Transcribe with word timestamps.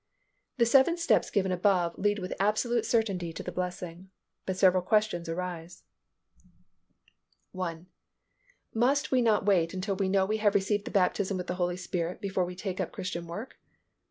The 0.57 0.65
seven 0.65 0.97
steps 0.97 1.29
given 1.29 1.51
above 1.51 1.95
lead 1.95 2.17
with 2.17 2.33
absolute 2.39 2.87
certainty 2.87 3.27
into 3.27 3.43
the 3.43 3.51
blessing. 3.51 4.09
But 4.47 4.57
several 4.57 4.81
questions 4.81 5.29
arise: 5.29 5.83
1. 7.51 7.85
_Must 8.75 9.11
we 9.11 9.21
not 9.21 9.45
wait 9.45 9.75
until 9.75 9.95
we 9.95 10.09
know 10.09 10.25
we 10.25 10.37
have 10.37 10.55
received 10.55 10.85
the 10.85 10.89
baptism 10.89 11.37
with 11.37 11.45
the 11.45 11.53
Holy 11.61 11.77
Spirit 11.77 12.19
before 12.19 12.45
we 12.45 12.55
take 12.55 12.81
up 12.81 12.91
Christian 12.91 13.27
work? 13.27 13.59